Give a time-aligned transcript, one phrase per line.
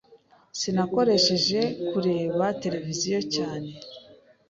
[0.59, 1.59] Sinakoresheje
[1.91, 3.69] kureba televiziyo cyane.